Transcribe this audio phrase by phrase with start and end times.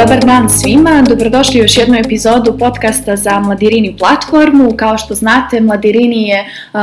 [0.00, 4.76] Dobar dan svima, dobrodošli u još jednu epizodu podcasta za Mladirini platformu.
[4.76, 6.80] Kao što znate, Mladirini je uh,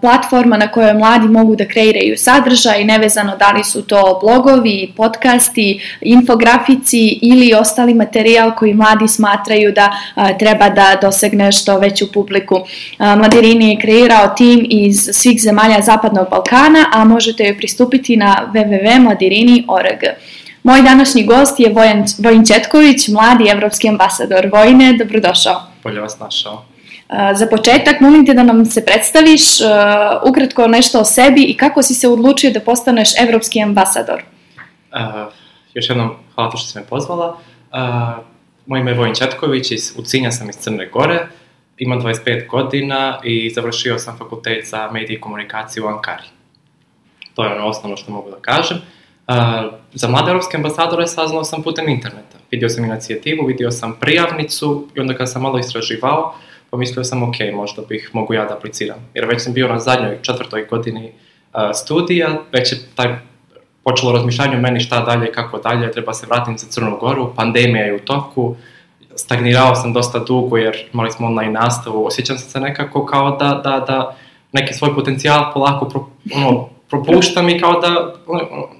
[0.00, 5.80] platforma na kojoj mladi mogu da kreiraju sadržaj, nevezano da li su to blogovi, podcasti,
[6.00, 12.54] infografici ili ostali materijal koji mladi smatraju da uh, treba da dosegne što veću publiku.
[12.54, 12.64] Uh,
[12.98, 20.00] Mladirini je kreirao tim iz svih zemalja Zapadnog Balkana, a možete joj pristupiti na www.mladirini.org.
[20.68, 24.48] Moj današnji gost je Vojan, Vojin Četković, mladi evropski ambasador.
[24.52, 25.62] Vojne, dobrodošao.
[25.82, 26.64] Bolje vas našao.
[27.34, 29.42] Za početak, molim te da nam se predstaviš
[30.28, 34.22] ukratko nešto o sebi i kako si se odlučio da postaneš evropski ambasador.
[34.92, 35.32] Uh,
[35.74, 37.28] još jednom, hvala što ste me pozvala.
[37.28, 38.24] Uh,
[38.66, 41.26] moje ime je Vojin Četković, iz Ucinja sam iz Crne Gore,
[41.78, 46.28] imam 25 godina i završio sam fakultet za medije i komunikaciju u Ankari.
[47.34, 48.76] To je ono osnovno što mogu da kažem.
[48.76, 48.97] Uh, Uh,
[49.94, 52.38] za mlade europske ambasadore saznao sam putem interneta.
[52.50, 56.34] Vidio sam inicijativu, vidio sam prijavnicu i onda kad sam malo istraživao,
[56.70, 58.98] pomislio sam ok, možda bih mogu ja da apliciram.
[59.14, 61.12] Jer već sam bio na zadnjoj, četvrtoj godini
[61.74, 63.18] studija, već je taj
[63.84, 67.84] počelo razmišljanje o meni šta dalje, kako dalje, treba se vratiti za Crnu Goru, pandemija
[67.84, 68.56] je u toku,
[69.16, 73.84] stagnirao sam dosta dugo jer imali smo online nastavu, osjećam se nekako kao da, da,
[73.86, 74.16] da
[74.52, 78.14] neki svoj potencijal polako pro, ono, propuštam i kao da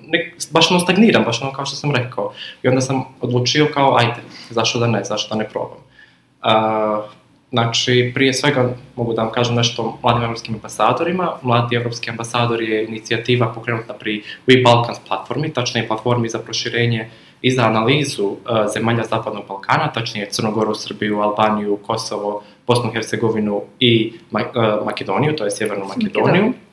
[0.08, 2.32] ne, baš ono stagniram, baš ono kao što sam rekao.
[2.62, 4.20] I onda sam odlučio kao, ajde,
[4.50, 5.78] zašto da ne, zašto da ne probam.
[5.78, 7.04] Uh,
[7.50, 11.32] znači, prije svega mogu da vam kažem nešto o mladim evropskim ambasadorima.
[11.42, 17.10] Mladi evropski ambasador je inicijativa pokrenuta pri We Balkans platformi, tačnije platformi za proširenje
[17.42, 18.38] i za analizu uh,
[18.74, 25.44] zemalja Zapadnog Balkana, tačnije Crnogoru, Srbiju, Albaniju, Kosovo, Bosnu, Hercegovinu i Ma uh, Makedoniju, to
[25.44, 26.24] je Sjevernu Makedoniju.
[26.24, 26.68] Makedoniju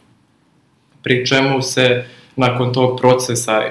[1.05, 3.69] pri čemu se nakon tog procesa e,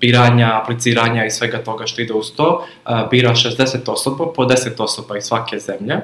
[0.00, 4.82] biranja, apliciranja i svega toga što ide uz to, e, bira 60 osoba, po 10
[4.82, 5.96] osoba iz svake zemlje,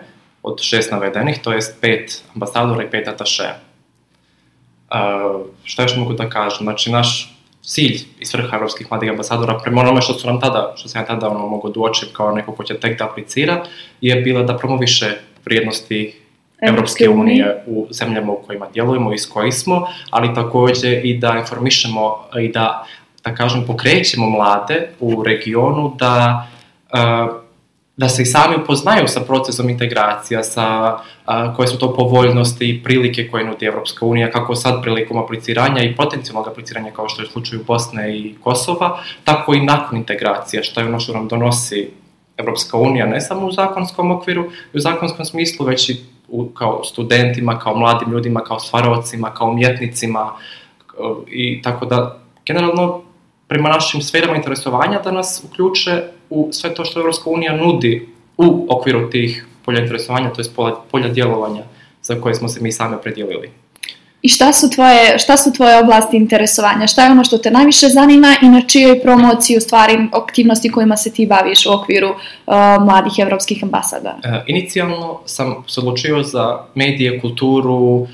[0.42, 3.50] od šest navedenih, to jest pet ambasadora i pet atašeja.
[3.50, 3.58] E,
[5.64, 6.64] šta još mogu da kažem?
[6.64, 10.88] Znači, naš cilj i svrha evropskih mladih ambasadora, prema onome što su nam tada, što
[10.88, 13.64] se ja tada ono, mogu da uočim kao neko ko će tek da aplicira,
[14.00, 16.25] je bila da promoviše vrijednosti
[16.60, 21.36] Evropske unije u zemljama u kojima djelujemo i s koji smo, ali takođe i da
[21.38, 22.86] informišemo i da,
[23.24, 26.46] da kažem, pokrećemo mlade u regionu da
[27.96, 32.82] da se i sami upoznaju sa procesom integracija, sa a, koje su to povoljnosti i
[32.82, 37.26] prilike koje nudi Evropska unija, kako sad prilikom apliciranja i potencijalnog apliciranja kao što je
[37.26, 41.90] u slučaju Bosne i Kosova, tako i nakon integracija, što je ono što nam donosi
[42.36, 46.84] Evropska unija, ne samo u zakonskom okviru i u zakonskom smislu, već i u, kao
[46.84, 50.32] studentima, kao mladim ljudima, kao stvarovcima, kao umjetnicima
[51.26, 53.02] i tako da generalno
[53.48, 58.66] prema našim sferama interesovanja da nas uključe u sve to što Evropska unija nudi u
[58.70, 61.62] okviru tih polja interesovanja, to je polja, polja djelovanja
[62.02, 63.50] za koje smo se mi sami predijelili.
[64.22, 66.86] I šta su, tvoje, šta su tvoje oblasti interesovanja?
[66.86, 70.96] Šta je ono što te najviše zanima i na čijoj promociji u stvari aktivnosti kojima
[70.96, 72.54] se ti baviš u okviru uh,
[72.84, 74.18] mladih evropskih ambasada?
[74.24, 78.08] E, inicijalno sam se odlučio za medije, kulturu, uh,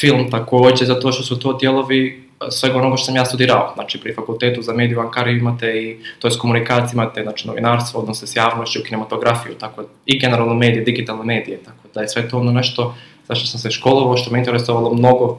[0.00, 3.72] film takođe, zato što su to dijelovi uh, svega onoga što sam ja studirao.
[3.74, 8.00] Znači, pri fakultetu za mediju u Ankari imate i, to je komunikacija, imate znači, novinarstvo,
[8.00, 12.38] odnose s javnošću, kinematografiju, tako i generalno medije, digitalne medije, tako da je sve to
[12.38, 12.94] ono nešto
[13.28, 15.38] zašto sam se školovao, što me interesovalo mnogo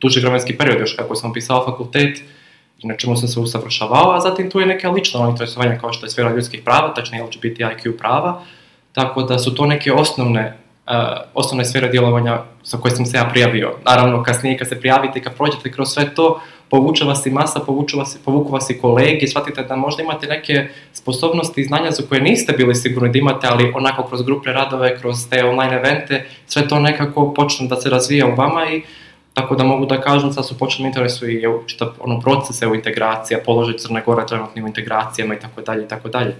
[0.00, 2.18] duži vremenski period još kako sam pisao fakultet
[2.78, 6.06] i na čemu sam se usavršavao, a zatim tu je neka lična interesovanja kao što
[6.06, 8.42] je sfera ljudskih prava, tačnije LGBTIQ prava,
[8.92, 10.58] tako da su to neke osnovne
[11.34, 13.72] osnovne sfere djelovanja sa koje sam se ja prijavio.
[13.84, 16.40] Naravno, kasnije kad se prijavite i kad prođete kroz sve to,
[16.70, 20.68] povuče vas i masa, povuče vas, povuku vas i kolegi, shvatite da možda imate neke
[20.92, 24.98] sposobnosti i znanja za koje niste bili sigurni da imate, ali onako kroz grupne radove,
[24.98, 28.82] kroz te online evente, sve to nekako počne da se razvija u vama i
[29.34, 33.40] tako da mogu da kažem, sad su počeli interesu i čitav ono, proces evo integracija,
[33.44, 36.36] položaj Crne Gore trenutnim integracijama i tako dalje i tako dalje.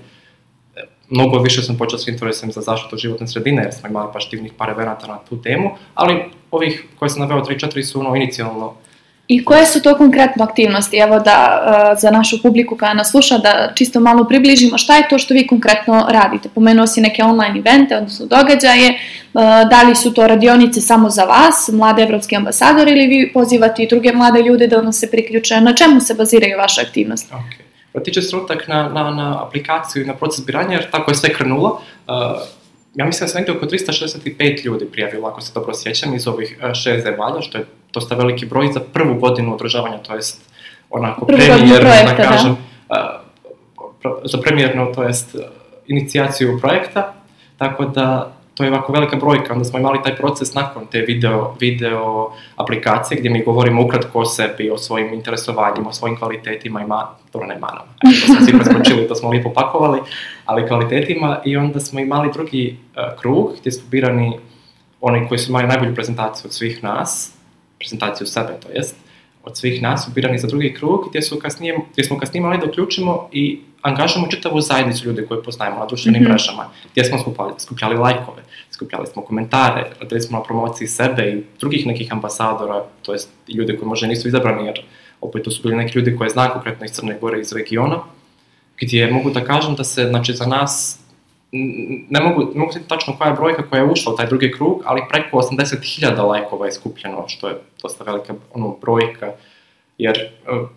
[1.10, 4.52] Mnogo više sam počeo s interesom za zaštitu životne sredine, jer smo imali baš divnih
[4.58, 8.74] par eventa na tu temu, ali ovih koje sam naveo 3-4 su ono inicijalno
[9.30, 10.96] I koje su to konkretno aktivnosti?
[10.96, 15.08] Evo da uh, za našu publiku koja nas sluša da čisto malo približimo šta je
[15.08, 16.48] to što vi konkretno radite.
[16.54, 21.24] Pomenuo si neke online evente, odnosno događaje, uh, da li su to radionice samo za
[21.24, 25.60] vas, mlade evropske ambasadore ili vi pozivate i druge mlade ljude da vam se priključe?
[25.60, 27.34] Na čemu se baziraju vaše aktivnosti?
[27.34, 27.59] Okay.
[27.94, 28.36] Otiče se
[28.68, 31.80] na, na, na aplikaciju i na proces biranja, jer tako je sve krenulo.
[32.06, 32.14] Uh,
[32.94, 36.58] ja mislim da se negde oko 365 ljudi prijavilo, ako se dobro sjećam, iz ovih
[36.74, 40.40] šest zemalja, što je dosta veliki broj za prvu godinu održavanja, to jest
[40.90, 42.56] onako premijerno, da kažem,
[42.88, 43.22] da.
[44.24, 45.36] za premijerno, to jest
[45.86, 47.14] inicijaciju projekta,
[47.58, 51.54] tako da to je ovako velika brojka, onda smo imali taj proces nakon te video,
[51.60, 56.86] video aplikacije gdje mi govorimo ukratko o sebi, o svojim interesovanjima, o svojim kvalitetima i
[56.86, 60.00] man, dobro ne manama, to smo svi preskočili, to smo lijepo pakovali,
[60.44, 61.40] ali kvalitetima.
[61.44, 64.38] I onda smo imali drugi uh, krug gdje su birani
[65.00, 67.32] oni koji su imali najbolju prezentaciju od svih nas,
[67.78, 68.96] prezentaciju sebe to jest,
[69.44, 72.58] od svih nas su birani za drugi krug gdje, su kasnije, gdje smo kasnije imali
[72.58, 76.28] da uključimo i angažamo čitavu zajednicu ljudi koje poznajemo na društvenim mm -hmm.
[76.28, 78.42] mrežama, gdje smo skupljali, skupljali lajkove,
[78.80, 83.76] skupljali smo komentare, radili smo na promociji sebe i drugih nekih ambasadora, to jest ljudi
[83.76, 84.80] koji možda nisu izabrani, jer
[85.20, 87.98] opet to su bili neki ljudi koje znam konkretno iz Crne Gore, iz regiona,
[88.80, 90.98] gdje mogu da kažem da se, znači, za nas
[92.10, 94.82] ne mogu, ne mogu tačno koja je brojka koja je ušla u taj drugi krug,
[94.84, 99.32] ali preko 80.000 lajkova je skupljeno, što je dosta velika ono, brojka,
[99.98, 100.68] jer uh,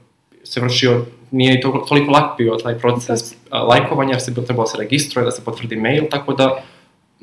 [0.44, 5.26] se vršio, nije to, toliko lak bio taj proces lajkovanja, jer se trebalo se registruje,
[5.26, 6.64] da se potvrdi mail, tako da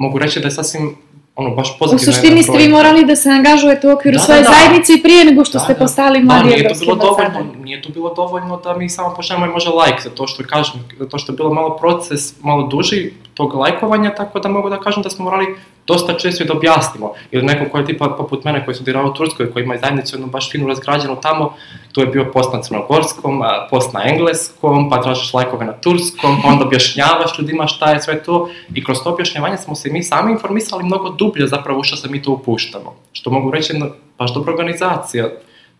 [0.01, 0.97] mogu reći da je sasvim
[1.37, 2.11] ono, baš pozitivno.
[2.11, 4.55] U suštini ste vi morali da se angažujete u okviru da, svoje da, da.
[4.55, 7.41] zajednice i prije nego što da, ste postali da, mladi da, nije to bilo dovoljno,
[7.63, 11.19] nije to bilo dovoljno da mi samo pošaljemo i može like, zato što kažem, zato
[11.19, 15.11] što je bilo malo proces, malo duži tog lajkovanja, tako da mogu da kažem da
[15.11, 15.47] smo morali
[15.91, 17.13] dosta često i da objasnimo.
[17.31, 20.27] Ili neko ko je tipa poput mene koji studirao u Turskoj, koji ima zajednicu jednu
[20.27, 21.55] baš finu razgrađenu tamo,
[21.93, 26.49] tu je bio post na crnogorskom, post na engleskom, pa tražiš lajkove na turskom, pa
[26.53, 30.33] onda objašnjavaš ljudima šta je sve to i kroz to objašnjavanje smo se mi sami
[30.33, 32.95] informisali mnogo dublje zapravo što se mi to upuštamo.
[33.13, 33.87] Što mogu reći jedna
[34.19, 35.29] baš dobra organizacija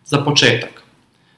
[0.05, 0.83] za početak.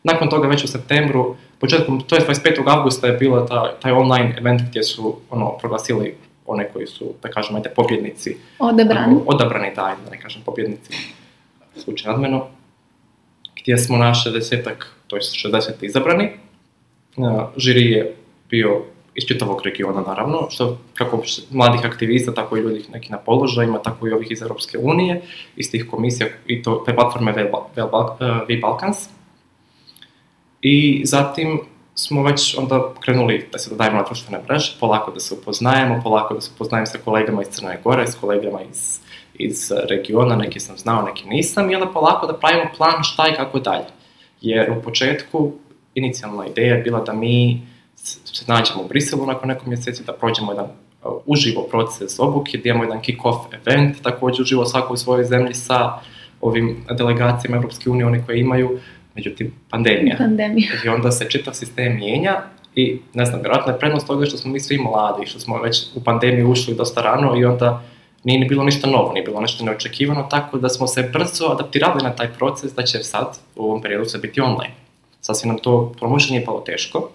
[0.03, 2.77] Nakon toga već u septembru, početkom, to je 25.
[2.77, 7.29] augusta je bila ta, taj online event gdje su ono, proglasili one koji su, da
[7.29, 8.37] kažem, ajde, pobjednici.
[8.59, 9.15] Odabrani.
[9.25, 10.93] Odabrani, da, da ne kažem pobjednici,
[11.77, 12.47] slučaj nadmeno,
[13.61, 14.73] gdje smo na 60
[15.07, 16.29] to je 60 izabrani.
[17.57, 18.15] Žiri je
[18.49, 18.81] bio
[19.15, 24.07] iz čitavog regiona, naravno, što kako mladih aktivista, tako i ljudi neki na položajima, tako
[24.07, 25.21] i ovih iz Europske unije,
[25.55, 27.33] iz tih komisija i to, te platforme
[28.47, 28.97] V Balkans.
[30.61, 31.61] I zatim
[31.95, 36.33] smo već onda krenuli da se dodajemo na društvene mreže, polako da se upoznajemo, polako
[36.33, 38.99] da se upoznajem sa kolegama iz Crne Gore, s kolegama iz,
[39.33, 43.35] iz regiona, neki sam znao, neki nisam, i onda polako da pravimo plan šta i
[43.35, 43.85] kako dalje.
[44.41, 45.51] Jer u početku
[45.95, 47.61] inicijalna ideja je bila da mi
[47.95, 52.69] se nađemo u Briselu nakon nekog mjeseci, da prođemo jedan uh, uživo proces obuke, da
[52.69, 55.99] imamo jedan kick-off event, takođe uživo svako u svojoj zemlji sa
[56.41, 58.79] ovim delegacijama Europske unije, one koje imaju,
[59.15, 60.15] međutim, pandemija.
[60.17, 60.69] Pandemija.
[60.85, 62.41] I onda se čitav sistem mijenja
[62.75, 65.83] i, ne znam, vjerojatno je prednost toga što smo mi svi mladi, što smo već
[65.95, 67.83] u pandemiju ušli dosta rano i onda
[68.23, 72.03] nije ni bilo ništa novo, nije bilo nešto neočekivano, tako da smo se brzo adaptirali
[72.03, 74.73] na taj proces da će sad, u ovom periodu, sve biti online.
[75.21, 77.09] Sasvim nam to promotion nije palo teško,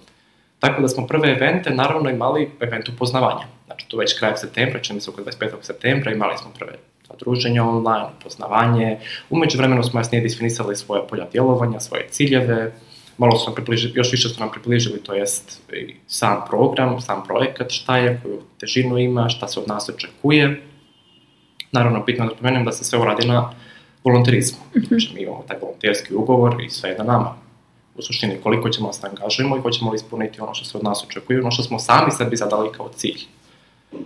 [0.58, 3.46] tako da smo prve evente naravno imali event upoznavanja.
[3.66, 5.48] Znači, tu već kraj septembra, čini se oko 25.
[5.60, 6.72] septembra, imali smo prve
[7.18, 8.98] druženja online, upoznavanje.
[9.30, 12.72] Umeđu vremenu smo jasnije definisali svoje polja djelovanja, svoje ciljeve,
[13.18, 15.62] malo su nam približili, još više su nam približili, to jest
[16.06, 20.62] sam program, sam projekat, šta je, koju težinu ima, šta se od nas očekuje.
[21.72, 23.52] Naravno, bitno da pomenem da se sve uradi na
[24.04, 24.58] volonterizmu.
[24.58, 24.88] Mm -hmm.
[24.88, 27.34] Znači, mi imamo taj volonterski ugovor i sve je na nama.
[27.94, 31.04] U suštini, koliko ćemo se angažujemo i hoćemo li ispuniti ono što se od nas
[31.04, 33.20] očekuje, ono što smo sami sebi zadali kao cilj.
[33.92, 34.00] Uh,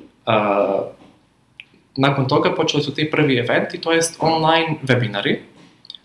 [1.97, 5.37] nakon toga počeli su ti prvi eventi, to jest online webinari,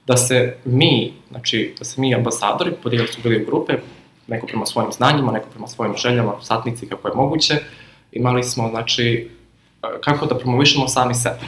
[0.08, 3.74] da se mi, znači, da se mi ambasadori, podijelili su bili u grupe,
[4.28, 7.56] neko prema svojim znanjima, neko prema svojim željama, satnici kako je moguće,
[8.12, 9.30] imali smo, znači,
[10.02, 11.40] kako da promovišemo sami sebe.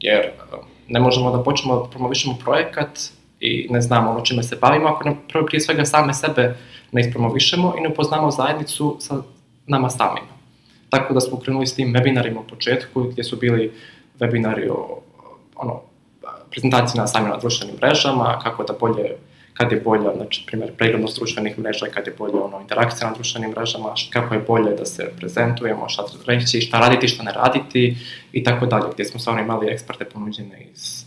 [0.00, 0.30] Jer
[0.88, 3.00] ne možemo da počnemo da promovišemo projekat
[3.40, 6.56] i ne znamo ono čime se bavimo, ako ne prvo prije svega same sebe
[6.92, 9.22] ne ispromovišemo i ne upoznamo zajednicu sa
[9.66, 10.33] nama samima.
[10.94, 13.72] Tako da smo krenuli s tim webinarima u početku, gdje su bili
[14.20, 15.02] webinari o
[15.56, 15.80] ono,
[16.50, 19.16] prezentaciji na samim društvenim mrežama, kako da bolje,
[19.54, 23.50] kad je bolje, znači, primjer, preglednost društvenih mreža, kad je bolje ono, interakcija na društvenim
[23.50, 27.96] mrežama, kako je bolje da se prezentujemo, šta reći, šta raditi, šta ne raditi
[28.32, 31.04] i tako dalje, gdje smo stvarno imali eksperte ponuđene iz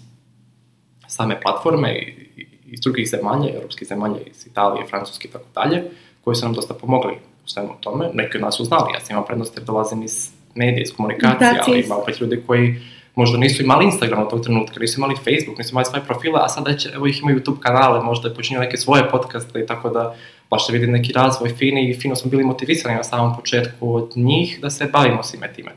[1.08, 5.84] same platforme i, iz drugih zemalja, europskih zemalja, iz Italije, Francuske i tako dalje,
[6.24, 8.09] koji su nam dosta pomogli svemu tome.
[8.13, 11.61] Neki od nas su znali, ja sam imao prednost jer dolazim iz medija, iz komunikacije,
[11.67, 12.75] ali ima opet ljudi koji
[13.15, 16.49] možda nisu imali Instagram u tog trenutka, nisu imali Facebook, nisu imali svoje profile, a
[16.49, 20.15] sad već, evo ih imaju YouTube kanale, možda počinju neke svoje podcaste i tako da
[20.49, 24.11] baš se vidi neki razvoj fini i fino smo bili motivisani na samom početku od
[24.15, 25.71] njih da se bavimo svime time.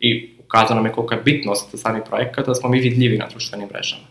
[0.00, 3.68] I ukazano nam je kolika je bitnost sami projekata da smo mi vidljivi na društvenim
[3.68, 4.06] mrežama.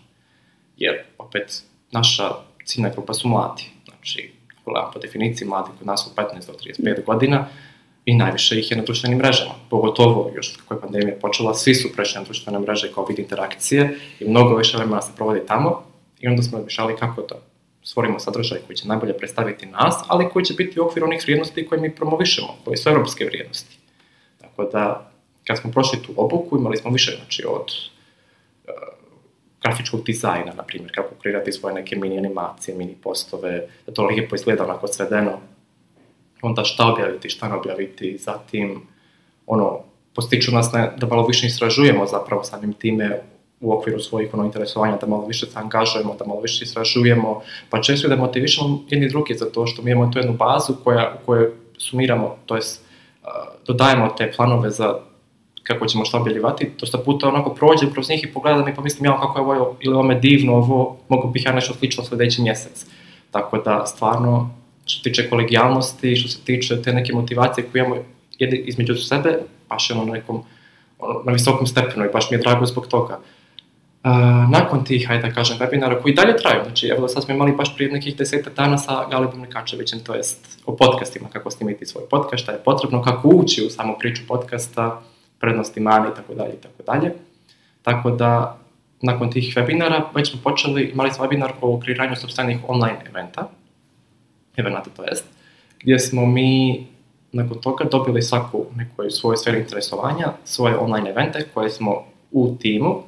[0.78, 2.32] Jer, opet, naša
[2.66, 3.64] ciljna grupa su mladi.
[3.86, 4.33] Znači,
[4.66, 7.48] gledam po definiciji mladi kod nas u 15 do 35 godina,
[8.06, 9.54] i najviše ih je na društvenim mrežama.
[9.70, 14.00] Pogotovo još kako je pandemija počela, svi su prešli na društvene mreže kao vid interakcije
[14.20, 15.84] i mnogo više vremena se provodi tamo
[16.20, 17.36] i onda smo mišali kako da
[17.84, 21.68] stvorimo sadržaj koji će najbolje predstaviti nas, ali koji će biti u okviru onih vrijednosti
[21.68, 23.78] koje mi promovišemo, koje su evropske vrijednosti.
[24.42, 25.12] Tako da,
[25.44, 27.66] kad smo prošli tu obuku, imali smo više, znači, od
[29.64, 34.36] grafičkog dizajna, na primjer, kako kreirati svoje neke mini animacije, mini postove, da to lijepo
[34.36, 35.40] izgleda onako svedeno,
[36.42, 38.82] onda šta objaviti, šta ne objaviti, zatim,
[39.48, 39.80] ono,
[40.16, 43.22] postiču nas ne, da malo više istražujemo zapravo samim time
[43.60, 47.82] u okviru svojih ono, interesovanja, da malo više se angažujemo, da malo više istražujemo, pa
[47.82, 51.26] često da motivišemo jedni drugi za to što mi imamo tu jednu bazu koja, u
[51.26, 52.84] kojoj sumiramo, to jest
[53.66, 55.00] dodajemo te planove za
[55.64, 59.06] kako ćemo šta objavljivati, dosta puta onako prođem kroz njih i pogledam i pa mislim
[59.06, 62.42] ja kako je ovo ili ovo me divno, ovo mogu bih ja nešto slično sledeći
[62.42, 62.86] mjesec.
[63.32, 64.50] Tako da stvarno
[64.86, 68.02] što se tiče kolegijalnosti, što se tiče te neke motivacije koje imamo
[68.40, 69.40] jedne između sebe,
[69.70, 70.44] baš je ono na nekom
[71.00, 73.20] ono, na visokom stepenu i baš mi je drago zbog toga.
[74.04, 74.10] Uh,
[74.52, 77.76] nakon tih, hajde da kažem, webinara koji dalje traju, znači evo sad smo imali baš
[77.76, 82.44] prije nekih deseta dana sa Galibom Nikačevićem, to jest o podcastima, kako snimiti svoj podcast,
[82.44, 85.02] šta je potrebno, kako ući u samu priču podcasta,
[85.44, 87.14] prednosti, mane i tako dalje i tako dalje.
[87.82, 88.60] Tako da,
[89.02, 93.50] nakon tih webinara, već smo počeli, imali smo webinar o kreiranju sobstvenih online eventa,
[94.58, 95.26] evenata to jest,
[95.82, 96.88] gdje smo mi
[97.32, 102.90] nakon toga dobili svaku neku svoju sferu interesovanja, svoje online evente koje smo u timu
[102.90, 103.04] uh,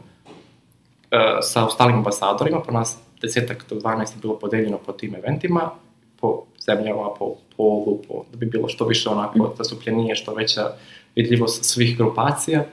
[1.41, 5.71] sa ostalim ambasadorima, po nas desetak do 12 je bilo podeljeno po tim eventima,
[6.19, 10.71] po zemljama, po polu, po, da bi bilo što više onako zastupljenije, što veća
[11.15, 12.65] vidljivost svih grupacija.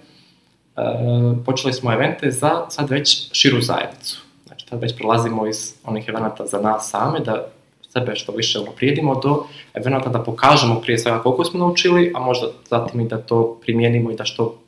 [0.77, 4.21] Uh, počeli smo evente za sad već širu zajednicu.
[4.47, 7.49] Znači, sad već prelazimo iz onih evenata za nas same, da
[7.93, 12.47] sebe što više unaprijedimo do evenata da pokažemo prije svega koliko smo naučili, a možda
[12.71, 14.59] zatim i da to primijenimo i da što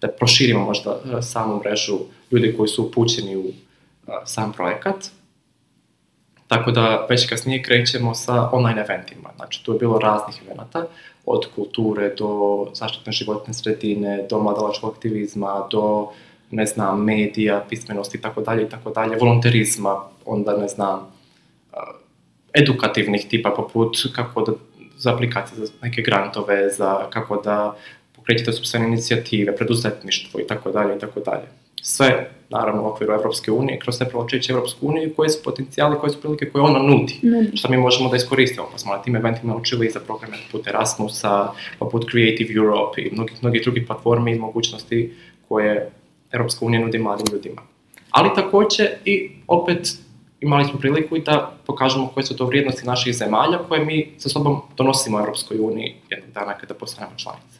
[0.00, 1.98] da proširimo možda e, samu mrežu
[2.30, 3.54] ljudi koji su upućeni u uh,
[4.24, 4.96] sam projekat.
[6.48, 9.30] Tako da već kasnije krećemo sa online eventima.
[9.36, 10.86] Znači, tu je bilo raznih evenata,
[11.26, 16.08] od kulture do zaštitne životne sredine, do mladalačkog aktivizma, do
[16.50, 21.12] ne znam, medija, pismenosti i tako dalje i tako dalje, volonterizma, onda ne znam,
[22.54, 24.52] edukativnih tipa poput kako da
[24.96, 27.76] za aplikacije za neke grantove, za kako da
[28.16, 31.46] pokrećete sobstvene inicijative, preduzetništvo i tako dalje i tako dalje.
[31.88, 36.10] Sve, naravno, u okviru Evropske unije, kroz sve provlačeće Evropsku uniju, koje su potencijali, koje
[36.10, 37.56] su prilike koje ona nudi, mm.
[37.56, 38.66] što mi možemo da iskoristimo.
[38.72, 43.10] Pa smo na tim eventima učili i za programe poput Erasmusa, poput Creative Europe i
[43.12, 45.14] mnogih, mnogih drugih platformi i mogućnosti
[45.48, 45.90] koje
[46.32, 47.62] Evropska unija nudi mladim ljudima.
[48.10, 49.88] Ali takođe i opet
[50.40, 54.28] imali smo priliku i da pokažemo koje su to vrijednosti naših zemalja koje mi sa
[54.28, 57.57] sobom donosimo u Europskoj uniji jednog dana kada postanemo članice.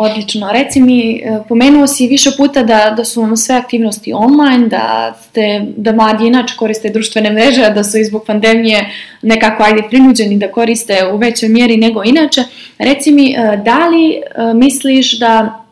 [0.00, 0.52] Odlično.
[0.52, 5.14] Reci mi, e, pomenuo si više puta da, da su vam sve aktivnosti online, da,
[5.22, 8.90] ste, da mladi inače koriste društvene mreže, da su izbog pandemije
[9.22, 12.42] nekako ajde prinuđeni da koriste u većoj mjeri nego inače.
[12.78, 15.64] Reci mi, e, da li e, misliš da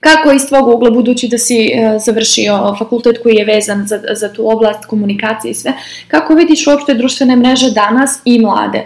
[0.00, 1.70] Kako iz tvog ugla, budući da si
[2.04, 5.72] završio fakultet koji je vezan za, za tu oblast komunikacije i sve,
[6.08, 8.84] kako vidiš uopšte društvene mreže danas i mlade?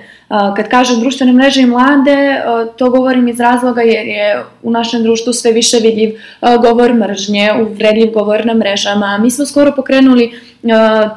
[0.57, 2.43] Kad kažem društvene mreže i mlade,
[2.77, 6.15] to govorim iz razloga jer je u našem društvu sve više vidljiv
[6.63, 9.19] govor mržnje, uvredljiv govor na mrežama.
[9.19, 10.33] Mi smo skoro pokrenuli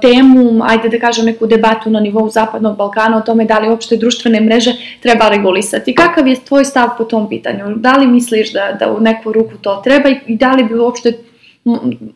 [0.02, 3.98] temu, ajde da kažem neku debatu na nivou Zapadnog Balkana o tome da li uopšte
[3.98, 5.96] društvene mreže treba regulisati.
[5.96, 7.76] Kakav je tvoj stav po tom pitanju?
[7.76, 11.14] Da li misliš da, da u neku ruku to treba i da li bi uopšte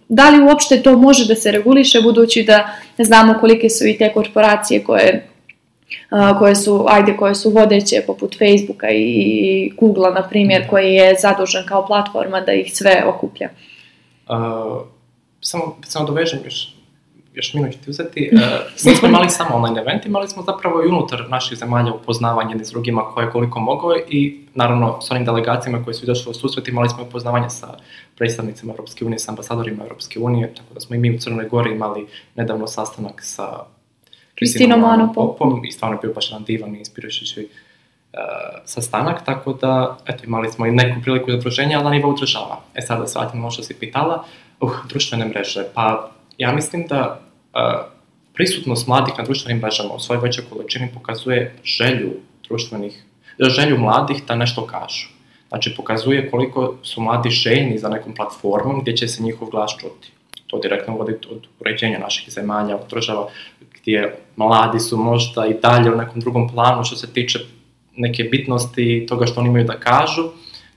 [0.10, 4.12] da li uopšte to može da se reguliše budući da znamo kolike su i te
[4.14, 5.28] korporacije koje
[6.40, 11.66] koje su, ajde, koje su vodeće poput Facebooka i Googlea, na primjer, koji je zadužen
[11.66, 13.50] kao platforma da ih sve okuplja?
[14.30, 14.36] Uh,
[15.42, 16.76] samo, samo dovežem još,
[17.34, 18.30] još minut ću ti uzeti.
[18.34, 18.42] Uh,
[18.86, 22.72] nismo imali samo online event, imali smo zapravo i unutar naših zemalja upoznavanje jedni s
[22.72, 26.68] drugima koje je koliko moglo i naravno s onim delegacijama koji su izašli u susret
[26.68, 27.78] imali smo upoznavanje sa
[28.18, 31.72] predstavnicima Europske unije, sa ambasadorima Europske unije, tako da smo i mi u Crnoj Gori
[31.72, 33.66] imali nedavno sastanak sa
[34.40, 38.20] Kristinom Manopopom i stvarno je bio baš jedan divan i inspirajući uh,
[38.66, 42.62] sastanak, tako da, eto, imali smo i neku priliku za druženje, ali na nivou država.
[42.76, 44.24] E sad da se vratim ono što si pitala,
[44.62, 47.20] uh, društvene mreže, pa ja mislim da
[47.54, 47.62] uh,
[48.34, 52.10] prisutnost mladih na društvenim mrežama u svojoj većoj količini pokazuje želju
[52.48, 53.04] društvenih,
[53.40, 55.08] želju mladih da nešto kažu.
[55.50, 60.12] Znači, pokazuje koliko su mladi željni za nekom platformom gdje će se njihov glas čuti.
[60.48, 63.30] To direktno vodi od uređenja naših zemalja, od država,
[63.82, 67.40] gdje mladi su možda i dalje u nekom drugom planu što se tiče
[67.96, 70.24] neke bitnosti toga što oni imaju da kažu,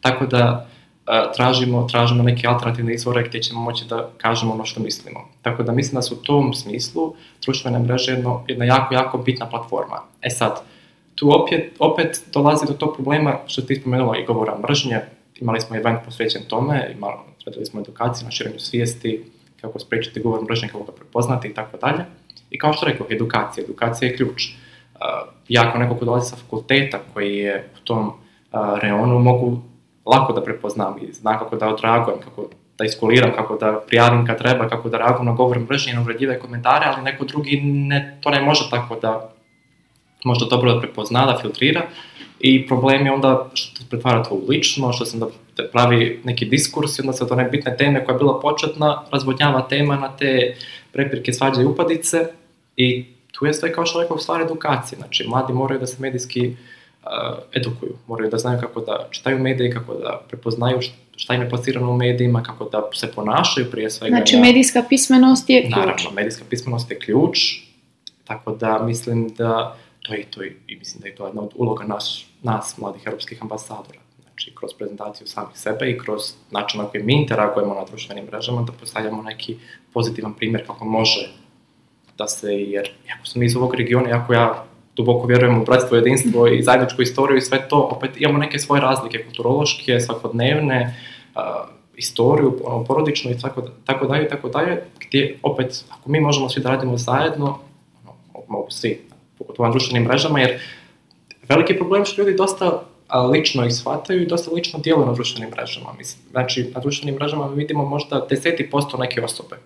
[0.00, 0.66] tako da
[1.06, 5.20] uh, tražimo, tražimo neke alternativne izvore gdje ćemo moći da kažemo ono što mislimo.
[5.42, 9.46] Tako da mislim da su u tom smislu društvene mreže jedno, jedna jako, jako bitna
[9.50, 10.02] platforma.
[10.22, 10.62] E sad,
[11.14, 15.00] tu opet, opet dolazi do tog problema što ti spomenula i govora mržnje,
[15.40, 17.14] imali smo event posvećen tome, imali,
[17.46, 19.24] radili smo edukacije na širenju svijesti,
[19.60, 22.04] kako spriječiti govor mržnje, kako ga prepoznati i tako dalje.
[22.52, 24.48] I kao što rekao, edukacija, edukacija je ključ.
[24.48, 24.98] Uh,
[25.48, 28.14] ja kao neko ko dolazi sa fakulteta koji je u tom uh,
[28.82, 29.62] reonu mogu
[30.06, 34.38] lako da prepoznam i znam kako da odragujem, kako da iskuliram, kako da prijavim kad
[34.38, 38.18] treba, kako da reagujem na govor mržnje i na uvredljive komentare, ali neko drugi ne,
[38.20, 39.30] to ne može tako da
[40.24, 41.82] možda dobro da prepozna, da filtrira.
[42.40, 45.26] I problem je onda što pretvara to u lično, što se onda
[45.72, 49.68] pravi neki diskurs i onda se od one bitne teme koja je bila početna razvodnjava
[49.68, 50.56] tema na te
[50.92, 52.26] prepirke, svađe i upadice
[52.76, 56.48] i tu je sve kao što rekao stvar edukacije, znači mladi moraju da se medijski
[56.48, 57.08] uh,
[57.54, 60.78] edukuju, moraju da znaju kako da čitaju medije, kako da prepoznaju
[61.16, 64.16] šta im je plasirano u medijima, kako da se ponašaju prije svega.
[64.16, 65.76] Znači medijska pismenost je ključ.
[65.76, 67.38] Naravno, medijska pismenost je ključ,
[68.24, 71.84] tako da mislim da to je to i mislim da je to jedna od uloga
[71.84, 73.98] nas, nas mladih europskih ambasadora.
[74.22, 78.62] Znači, kroz prezentaciju samih sebe i kroz način na koji mi interagujemo na društvenim mrežama,
[78.62, 79.56] da postavljamo neki
[79.92, 81.28] pozitivan primjer kako može
[82.22, 84.64] da se, jer jako smo iz ovog regiona, jako ja
[84.96, 88.80] duboko vjerujem u bratstvo, jedinstvo i zajedničku istoriju i sve to, opet imamo neke svoje
[88.80, 90.96] razlike, kulturološke, svakodnevne,
[91.34, 91.42] uh,
[91.96, 96.62] istoriju, ono, porodičnu i tako, tako dalje, tako dalje, gdje opet, ako mi možemo svi
[96.62, 97.58] da radimo zajedno,
[98.04, 99.00] ono, mogu svi,
[99.38, 100.60] pogotovo na društvenim mrežama, jer
[101.48, 102.82] veliki problem što ljudi dosta
[103.32, 105.92] lično ih shvataju i dosta lično djeluju na društvenim mrežama.
[105.98, 109.56] Mislim, znači, na društvenim mrežama vidimo možda deseti posto neke osobe,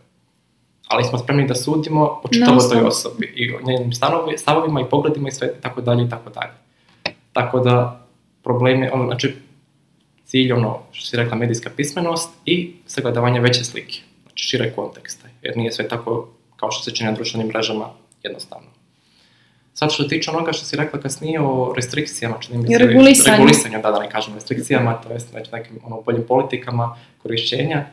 [0.88, 4.88] ali smo spremni da sudimo o čitavoj toj osobi i o njenim stanovi, stavovima i
[4.90, 6.52] pogledima i sve tako dalje i tako dalje.
[7.32, 8.06] Tako da
[8.42, 9.36] problem je, ono, znači,
[10.24, 15.56] cilj, ono, što si rekla, medijska pismenost i sagledavanje veće slike, znači šire konteksta, jer
[15.56, 17.88] nije sve tako kao što se čini na društvenim mrežama
[18.22, 18.66] jednostavno.
[19.74, 22.78] Sad što se tiče onoga što si rekla kasnije o restrikcijama, čini mi se...
[22.78, 23.36] Regulisanju.
[23.36, 27.86] Regulisanju, da, da ne kažem restrikcijama, to jest već nekim ono, boljim politikama korišćenja.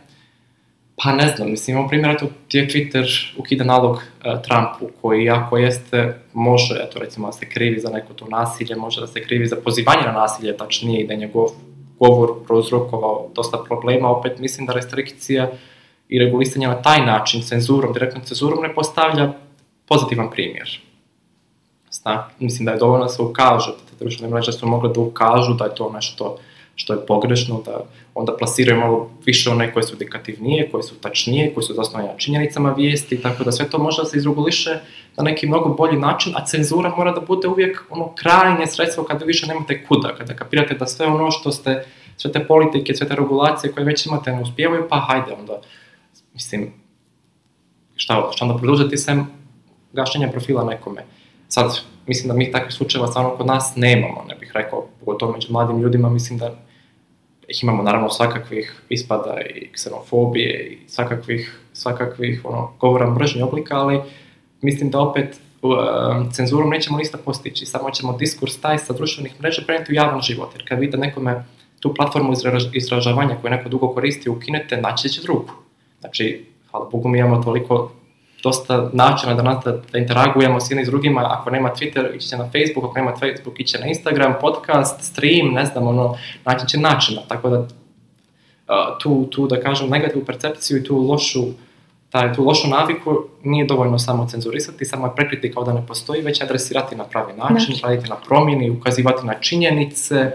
[0.95, 5.58] Pa ne znam, mislim, imamo primjer, eto, je Twitter ukida nalog uh, Trumpu, koji ako
[5.58, 9.47] jeste, može, eto, recimo, da se krivi za neko to nasilje, može da se krivi
[9.47, 11.47] za pozivanje na nasilje, tačnije, i da je njegov
[11.99, 15.51] govor prouzrokovao dosta problema, opet mislim da restrikcija
[16.10, 19.34] i regulisanje na taj način, cenzurom, direktnom cenzurom, ne postavlja
[19.88, 20.82] pozitivan primjer.
[21.91, 24.99] Zna, mislim da je dovoljno da se ukaže, da te društvene mreže su mogle da
[24.99, 26.38] ukažu da je to nešto
[26.75, 31.53] što je pogrešno, da onda plasiraju malo više one koje su indikativnije, koje su tačnije,
[31.53, 34.79] koje su zasnovane na činjenicama vijesti, tako da sve to može da se izreguliše
[35.17, 39.25] na neki mnogo bolji način, a cenzura mora da bude uvijek ono krajnje sredstvo kada
[39.25, 41.86] više nemate kuda, kada kapirate da sve ono što ste,
[42.17, 45.62] sve te politike, sve te regulacije koje već imate ne uspijevaju, pa hajde onda,
[46.33, 46.73] mislim,
[47.95, 49.27] šta, šta onda produžati sem
[49.93, 51.05] gašenja profila nekome.
[51.47, 55.47] Sad, mislim da mi takvih slučajeva stvarno kod nas nemamo, ne bih rekao, pogotovo među
[55.51, 56.55] mladim ljudima, mislim da
[57.47, 64.01] ih imamo naravno svakakvih ispada i ksenofobije i svakakvih, svakakvih ono, govora mržnje oblika, ali
[64.62, 65.71] mislim da opet uh,
[66.32, 70.49] cenzurom nećemo ništa postići, samo ćemo diskurs taj sa društvenih mreža preneti u javan život,
[70.53, 71.45] jer kad vidite nekome
[71.79, 72.34] tu platformu
[72.73, 75.51] izražavanja koju neko dugo koristi, ukinete, naći će drugu.
[75.99, 77.91] Znači, hvala Bogu mi imamo toliko
[78.43, 82.38] dosta načina da, da, da interagujemo s jednim s drugima, ako nema Twitter, ići će
[82.38, 86.67] na Facebook, ako nema Facebook, ići će na Instagram, podcast, stream, ne znam, ono, naći
[86.67, 87.67] će načina, tako da uh,
[89.01, 91.43] tu, tu, da kažem, negativnu percepciju i tu lošu,
[92.10, 96.21] taj, tu lošu naviku nije dovoljno samo cenzurisati, samo je prekriti kao da ne postoji,
[96.21, 97.82] već adresirati na pravi način, znači.
[97.84, 100.32] raditi na promjeni, ukazivati na činjenice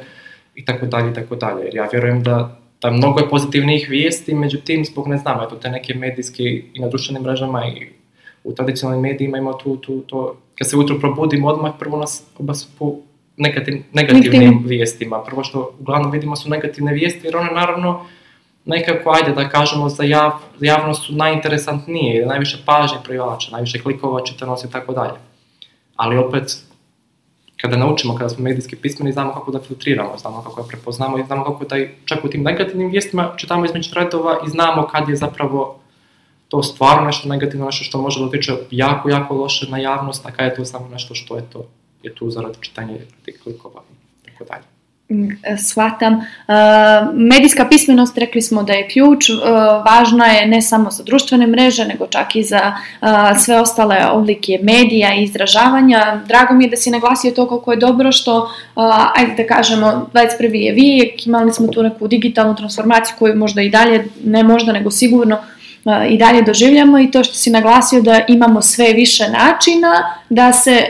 [0.55, 1.65] i tako dalje i tako dalje.
[1.65, 5.71] Jer ja vjerujem da da mnogo je pozitivnih vijesti, međutim, zbog ne znam, eto te
[5.71, 6.43] neke medijske
[6.75, 7.98] i na društvenim mrežama i
[8.45, 12.69] u tradicionalnim medijima ima tu, tu, to, kad se ujutro probudimo odmah, prvo nas obas
[12.79, 12.95] po
[13.37, 14.69] negativ, negativnim Negativ.
[14.69, 15.23] vijestima.
[15.23, 18.07] Prvo što uglavnom vidimo su negativne vijesti, jer one naravno
[18.65, 24.65] nekako, ajde da kažemo, za jav, javnost su najinteresantnije, najviše pažnje privlače, najviše klikova, čitanost
[24.65, 25.19] i tako dalje.
[25.97, 26.57] Ali opet,
[27.61, 31.25] kada naučimo, kada smo medijski pismeni, znamo kako da filtriramo, znamo kako da prepoznamo i
[31.25, 35.17] znamo kako da čak u tim negativnim vijestima čitamo između redova i znamo kad je
[35.17, 35.81] zapravo
[36.49, 40.31] to stvarno nešto negativno, nešto što može da utiče jako, jako loše na javnost, a
[40.31, 41.67] kada je to samo nešto što je to,
[42.03, 43.83] je tu zarad čitanja tih klikova
[44.23, 44.65] i tako dalje.
[45.59, 46.21] shvatam.
[47.15, 49.31] Medijska pismenost, rekli smo da je ključ,
[49.87, 52.73] važna je ne samo za društvene mreže, nego čak i za
[53.45, 56.23] sve ostale oblike medija i izražavanja.
[56.27, 58.51] Drago mi je da si naglasio to kako je dobro što,
[59.15, 60.55] ajde da kažemo, 21.
[60.55, 64.91] je vijek, imali smo tu neku digitalnu transformaciju koju možda i dalje, ne možda, nego
[64.91, 65.39] sigurno
[66.09, 69.93] i dalje doživljamo i to što si naglasio da imamo sve više načina
[70.29, 70.83] da se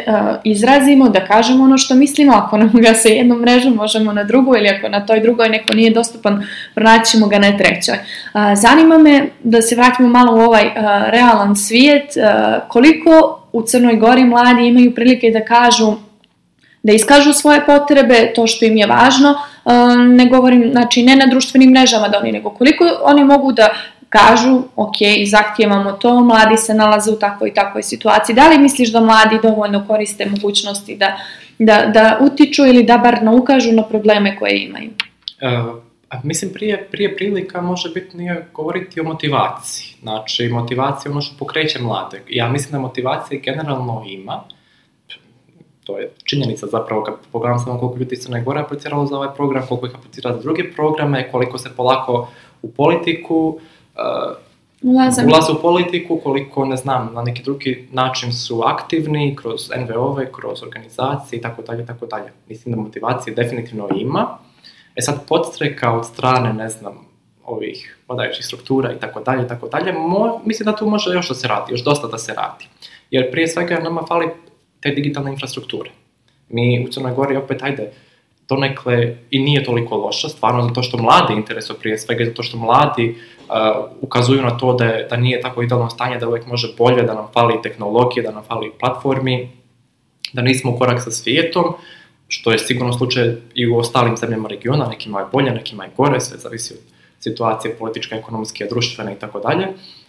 [0.44, 4.56] izrazimo, da kažemo ono što mislimo, ako nam ga se jednom mrežu možemo na drugu
[4.56, 7.98] ili ako na toj drugoj neko nije dostupan, pronaći ćemo ga na trećoj.
[8.54, 10.70] Zanima me da se vratimo malo u ovaj
[11.10, 12.12] realan svijet,
[12.68, 15.92] koliko u Crnoj Gori mladi imaju prilike da kažu
[16.82, 19.34] da iskažu svoje potrebe, to što im je važno,
[20.16, 23.68] ne govorim, znači ne na društvenim mrežama da oni, nego koliko oni mogu da
[24.08, 28.36] kažu, ok, zahtijevamo to, mladi se nalaze u takvoj i takvoj situaciji.
[28.36, 31.16] Da li misliš da mladi dovoljno koriste mogućnosti da,
[31.58, 34.90] da, da utiču ili da bar naukažu na probleme koje imaju?
[35.42, 39.96] Uh, mislim, prije, prije prilika može biti nije govoriti o motivaciji.
[40.02, 42.22] Znači, motivacija je ono što pokreće mlade.
[42.28, 44.44] Ja mislim da motivacija generalno ima,
[45.84, 49.66] to je činjenica zapravo kad pogledam samo koliko ljudi se Gore apliciralo za ovaj program,
[49.68, 52.28] koliko ih aplicira za druge programe, koliko se polako
[52.62, 53.60] u politiku,
[54.82, 55.22] ulaze.
[55.26, 60.62] ulaze u politiku, koliko, ne znam, na neki drugi način su aktivni kroz NVO-ove, kroz
[60.62, 62.32] organizacije i tako dalje, tako dalje.
[62.48, 64.38] Mislim da motivacije definitivno ima.
[64.96, 67.08] E sad, podstreka od strane, ne znam,
[67.44, 69.94] ovih vladajućih struktura i tako dalje, tako dalje,
[70.44, 72.64] mislim da tu može još da se radi, još dosta da se radi.
[73.10, 74.28] Jer prije svega nama fali
[74.80, 75.90] te digitalne infrastrukture.
[76.48, 77.92] Mi u Crnoj Gori opet, ajde,
[78.48, 83.16] donekle i nije toliko loša, stvarno zato što mladi interesu prije svega, zato što mladi
[84.00, 87.14] ukazuju na to da, je, da nije tako idealno stanje, da uvijek može bolje, da
[87.14, 89.50] nam fali tehnologije, da nam fali platformi,
[90.32, 91.64] da nismo u korak sa svijetom,
[92.28, 96.20] što je sigurno slučaj i u ostalim zemljama regiona, nekima je bolje, nekima je gore,
[96.20, 96.80] sve zavisi od
[97.20, 99.66] situacije političke, ekonomske, društvene i tako dalje.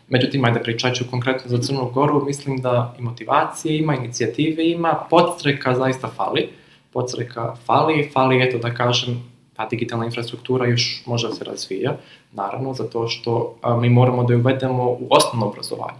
[0.08, 5.06] Međutim, ajde pričat ću konkretno za Crnu Goru, mislim da i motivacije ima, inicijative ima,
[5.10, 6.49] podstreka zaista fali
[6.93, 9.29] podsreka fali, fali eto da kažem
[9.60, 11.98] ta digitalna infrastruktura još može da se razvija,
[12.32, 16.00] naravno zato što a, mi moramo da je uvedemo u osnovno obrazovanje.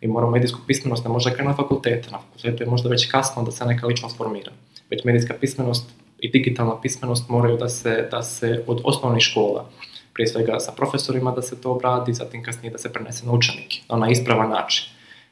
[0.00, 3.42] Mi moramo medijsku pismenost ne može krenuti na fakultete, na fakultetu je možda već kasno
[3.42, 4.52] da se neka ličnost formira.
[4.90, 9.70] Već medijska pismenost i digitalna pismenost moraju da se, da se od osnovnih škola,
[10.12, 13.80] prije svega sa profesorima da se to obradi, zatim kasnije da se prenese na učenike,
[13.88, 14.84] na ispravan način.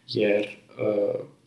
[0.06, 0.56] Jer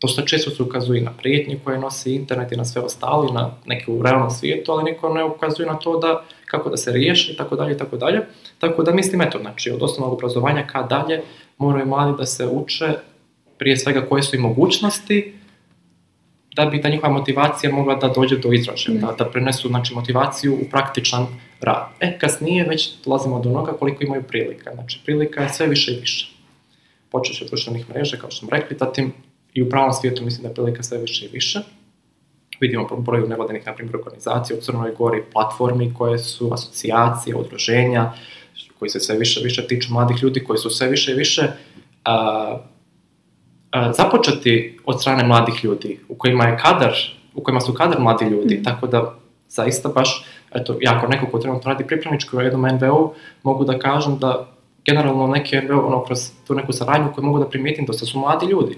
[0.02, 3.92] dosta često se ukazuje na prijetnje koje nosi internet i na sve ostalo na neke
[3.92, 7.56] u realnom svijetu, ali niko ne ukazuje na to da kako da se riješi tako
[7.56, 8.22] dalje tako dalje.
[8.60, 11.22] Tako da mislim eto, znači od osnovnog obrazovanja ka dalje
[11.58, 12.94] moraju mladi da se uče
[13.58, 15.34] prije svega koje su i mogućnosti
[16.56, 20.54] da bi ta njihova motivacija mogla da dođe do izražaja, da, da prenesu znači, motivaciju
[20.54, 21.28] u praktičan
[21.62, 21.88] rad.
[22.00, 24.72] E, kasnije već dolazimo do onoga koliko imaju prilika.
[24.74, 26.31] Znači, prilika je sve više i više
[27.12, 29.14] počeš od društvenih mreža, kao što smo rekli, zatim
[29.54, 31.60] i u pravom svijetu mislim da je prilika sve više i više.
[32.60, 38.12] Vidimo po broju nevladinih, na primjer, organizacija u Crnoj Gori, platformi koje su asocijacije, udruženja,
[38.80, 41.48] koji se sve više više tiču mladih ljudi, koji su sve više i više
[42.04, 42.58] a,
[43.72, 46.94] a, započeti od strane mladih ljudi, u kojima je kadar,
[47.34, 48.64] u kojima su kadar mladi ljudi, mm.
[48.64, 49.16] tako da
[49.50, 53.80] zaista baš, eto, ja kao neko ko trenutno radi pripremničko u jednom NVO, mogu da
[53.80, 54.48] kažem da
[54.86, 58.78] generalno neke, ono, kroz tu neku saradnju koju mogu da primijetim, dosta su mladi ljudi.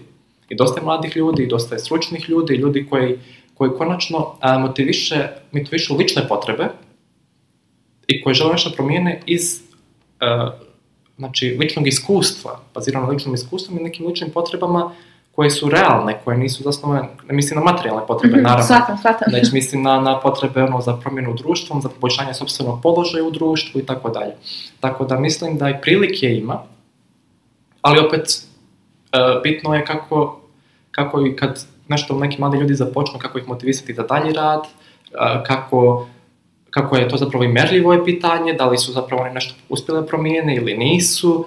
[0.49, 3.19] I dosta je mladih ljudi, i dosta je stručnih ljudi, ljudi koji,
[3.53, 6.67] koji konačno a, motiviše, motivišu lične potrebe
[8.07, 9.61] i koji žele nešto promijene iz
[10.19, 10.51] a,
[11.17, 14.91] znači, ličnog iskustva, bazirano na ličnom iskustvu i nekim ličnim potrebama
[15.35, 18.63] koje su realne, koje nisu zasnovane, ne mislim na materijalne potrebe, mm -hmm, naravno.
[18.63, 19.27] Svatam, svatam.
[19.29, 23.81] Znači, mislim na, na potrebe ono, za promjenu društvom, za poboljšanje sobstvenog položaja u društvu
[23.81, 24.35] i tako dalje.
[24.79, 26.61] Tako da mislim da i prilike ima,
[27.81, 30.41] ali opet uh, bitno je kako,
[30.91, 35.43] kako i kad nešto neki mladi ljudi započnu, kako ih motivisati za dalji rad, uh,
[35.45, 36.07] kako,
[36.69, 40.07] kako je to zapravo i merljivo je pitanje, da li su zapravo oni nešto uspjele
[40.07, 41.45] promijene ili nisu,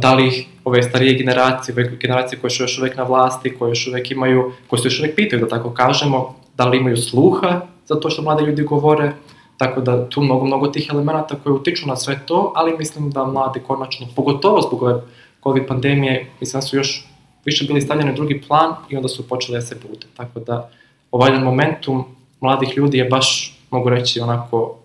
[0.00, 3.86] da li ove starije generacije, ove generacije koje su još uvijek na vlasti, koje još
[3.86, 8.00] uvijek imaju, koje se još uvijek pitaju, da tako kažemo, da li imaju sluha za
[8.00, 9.12] to što mladi ljudi govore,
[9.56, 13.24] tako da tu mnogo, mnogo tih elemenata koji utiču na sve to, ali mislim da
[13.24, 15.00] mladi konačno, pogotovo zbog ove
[15.42, 17.08] COVID pandemije, mislim da su još
[17.44, 20.06] više bili stavljeni u drugi plan i onda su počeli da se bude.
[20.16, 20.70] Tako da
[21.10, 22.04] ovaj momentum
[22.40, 24.76] mladih ljudi je baš, mogu reći, onako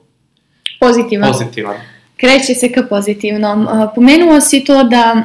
[0.80, 1.32] pozitivan.
[1.32, 1.76] pozitivan
[2.22, 3.68] kreće se ka pozitivnom.
[3.96, 5.24] Pomenuo si to da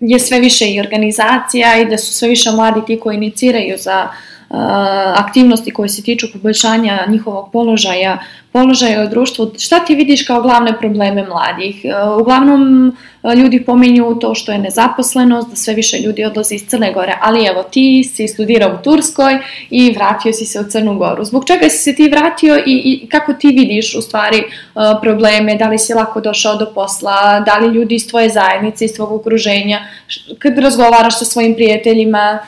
[0.00, 4.08] je sve više i organizacija i da su sve više mladi ti koji iniciraju za
[5.14, 8.18] aktivnosti koje se tiču poboljšanja njihovog položaja,
[8.52, 9.50] položaja u društvu.
[9.58, 11.76] Šta ti vidiš kao glavne probleme mladih?
[12.20, 12.96] Uglavnom
[13.32, 17.46] ljudi pominju to što je nezaposlenost, da sve više ljudi odlazi iz Crne Gore, ali
[17.46, 19.38] evo ti si studirao u Turskoj
[19.70, 21.24] i vratio si se u Crnu Goru.
[21.24, 24.42] Zbog čega si se ti vratio i, i kako ti vidiš u stvari
[25.02, 28.92] probleme, da li si lako došao do posla, da li ljudi iz tvoje zajednice, iz
[28.92, 29.80] tvojeg okruženja,
[30.38, 32.38] kad razgovaraš sa svojim prijateljima,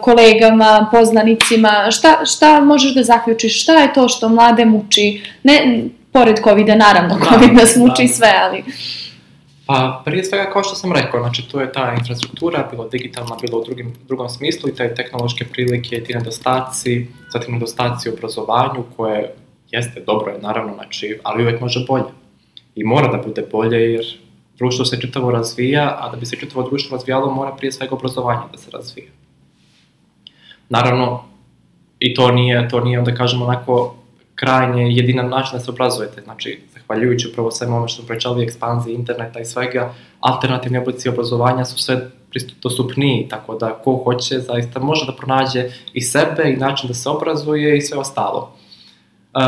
[0.00, 6.38] kolegama, poznanicima, šta, šta možeš da zaključiš, šta je to što mlade muči, ne, pored
[6.44, 8.14] COVID-a, naravno, COVID nas muči da.
[8.14, 8.64] sve, ali...
[9.68, 13.58] Pa prije svega kao što sam rekao, znači to je ta infrastruktura, bilo digitalna, bilo
[13.58, 19.34] u drugim, drugom smislu i te tehnološke prilike, ti nedostaci, zatim nedostaci u obrazovanju koje
[19.70, 22.04] jeste dobro je naravno, znači, ali uvijek može bolje.
[22.74, 24.04] I mora da bude bolje jer
[24.58, 28.42] društvo se čitavo razvija, a da bi se čitavo društvo razvijalo mora prije svega obrazovanje
[28.52, 29.10] da se razvija.
[30.68, 31.24] Naravno,
[31.98, 33.94] i to nije, to nije da kažemo onako
[34.40, 36.20] krajnje jedinan način da se obrazujete.
[36.22, 41.78] Znači, zahvaljujući upravo svema ome što pričali ekspanziji interneta i svega, alternativni oblici obrazovanja su
[41.78, 42.10] sve
[42.62, 47.08] dostupniji, tako da ko hoće zaista može da pronađe i sebe i način da se
[47.08, 48.54] obrazuje i sve ostalo.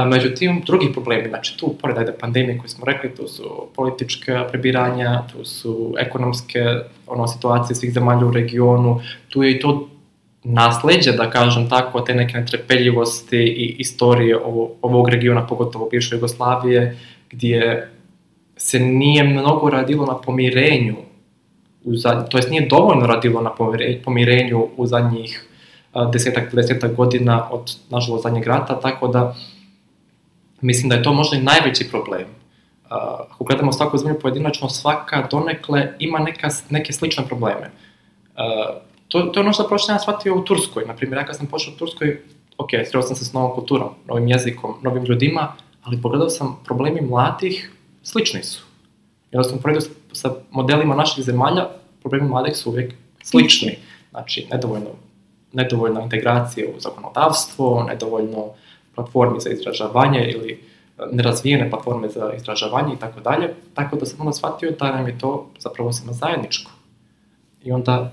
[0.06, 5.22] Međutim, drugi problemi, znači tu, pored ajde pandemije koje smo rekli, tu su politička prebiranja,
[5.32, 6.64] tu su ekonomske
[7.06, 9.88] ono, situacije svih zemalja u regionu, tu je i to
[10.44, 16.98] nasledđe, da kažem tako, te neke netrepeljivosti i istorije ovo, ovog regiona, pogotovo bivše Jugoslavije,
[17.30, 17.90] gdje
[18.56, 20.96] se nije mnogo radilo na pomirenju,
[21.84, 23.50] u zadnj, to jest nije dovoljno radilo na
[24.04, 25.46] pomirenju u zadnjih
[26.12, 29.34] desetak, desetak godina od, nažalost, zadnjeg rata, tako da
[30.60, 32.26] mislim da je to možda i najveći problem.
[33.30, 37.70] Ako gledamo svaku zemlju pojedinačno, svaka donekle ima neka, neke slične probleme.
[39.10, 40.84] To, to je ono što prošle ja shvatio u Turskoj.
[40.86, 42.22] Naprimjer, ja kad sam pošao u Turskoj,
[42.58, 47.00] ok, sreo sam se s novom kulturom, novim jezikom, novim ljudima, ali pogledao sam problemi
[47.00, 48.62] mladih, slični su.
[49.32, 49.80] Jer sam poredio
[50.12, 51.68] sa modelima naših zemalja,
[52.00, 53.78] problemi mladih su uvijek slični.
[54.10, 54.90] Znači, nedovoljno,
[55.52, 58.46] nedovoljna integracija u zakonodavstvo, nedovoljno
[58.94, 60.58] platformi za izražavanje ili e,
[61.12, 63.54] nerazvijene platforme za izražavanje i tako dalje.
[63.74, 66.70] Tako da sam onda shvatio da nam je to zapravo svima zajedničko.
[67.62, 68.12] I onda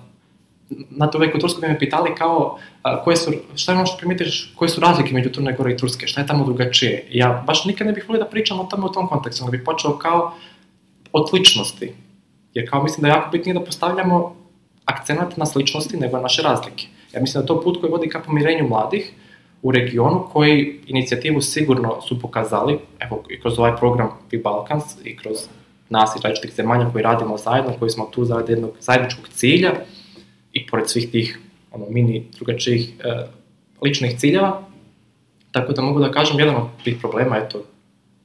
[0.95, 3.97] znate, uvek u Turskoj bi me pitali kao, a, koje su, šta je ono što
[3.97, 7.07] primetiš, koje su razlike među Crne Gore i Turske, šta je tamo drugačije?
[7.11, 9.61] Ja baš nikad ne bih volio da pričam o tome u tom kontekstu, nego bih
[9.65, 10.33] počeo kao
[11.11, 11.93] od sličnosti.
[12.53, 14.35] Jer kao mislim da je jako bitnije da postavljamo
[14.85, 16.87] akcenat na sličnosti nego na naše razlike.
[17.13, 19.13] Ja mislim da to put koji vodi ka pomirenju mladih
[19.61, 25.17] u regionu koji inicijativu sigurno su pokazali, evo i kroz ovaj program Vi Balkans i
[25.17, 25.37] kroz
[25.89, 29.71] nas i različitih zemalja koji radimo zajedno, koji smo tu zaradi jednog zajedničkog cilja,
[30.57, 31.39] i pored svih tih
[31.71, 33.27] ono, mini drugačijih e,
[33.83, 34.61] ličnih ciljeva.
[35.51, 37.63] Tako da mogu da kažem, jedan od tih problema je to,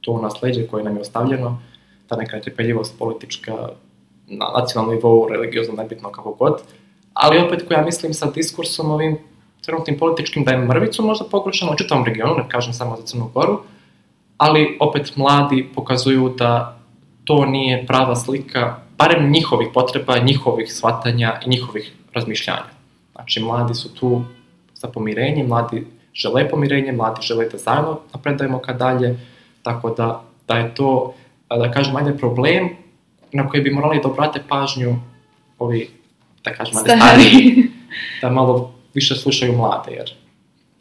[0.01, 1.61] to nasledđe koje nam je ostavljeno,
[2.07, 3.69] ta neka netrpeljivost politička
[4.27, 6.61] na nacionalnom nivou, religiozno, nebitno kako god,
[7.13, 9.17] ali opet koja mislim sa diskursom ovim
[9.65, 13.29] trenutnim političkim da je mrvicu možda pogrušeno u čitavom regionu, ne kažem samo za Crnu
[13.33, 13.59] Goru,
[14.37, 16.79] ali opet mladi pokazuju da
[17.23, 22.73] to nije prava slika, barem njihovih potreba, njihovih shvatanja i njihovih razmišljanja.
[23.11, 24.23] Znači, mladi su tu
[24.73, 29.19] za pomirenje, mladi žele pomirenje, mladi žele da zajedno napredajemo ka dalje,
[29.63, 31.13] tako da, da je to,
[31.49, 32.69] da kažem, ajde problem
[33.31, 34.95] na koji bi morali da obrate pažnju
[35.59, 35.89] ovi,
[36.43, 37.69] da kažem, ajde stariji,
[38.21, 40.13] da malo više slušaju mlade, jer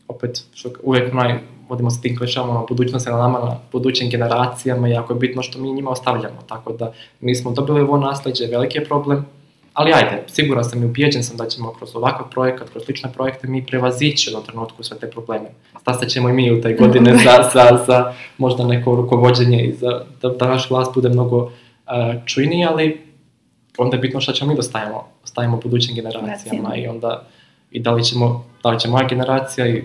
[0.09, 4.89] opet, što uvek onaj, vodimo se tim klišama, budućnost je na nama, na budućim generacijama
[4.89, 8.47] i jako je bitno što mi njima ostavljamo, tako da mi smo dobili ovo nasledđe,
[8.47, 9.27] veliki je problem,
[9.73, 13.49] Ali ajde, siguran sam i ubijeđen sam da ćemo kroz ovakav projekat, kroz slične projekte
[13.49, 15.51] mi prevazići u trenutku sve te probleme.
[15.81, 20.05] Stastat ćemo i mi u taj godine za, za, za možda neko rukovođenje i za,
[20.23, 21.51] da, da naš glas bude mnogo uh,
[22.27, 23.01] čujniji, ali
[23.79, 27.27] onda je bitno šta ćemo mi da stavimo, stavimo budućim generacijama i onda
[27.71, 29.85] i da li, ćemo, da li će moja generacija i